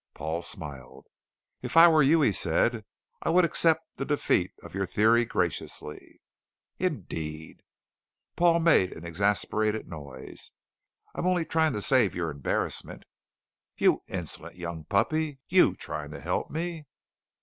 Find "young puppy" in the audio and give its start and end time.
14.55-15.37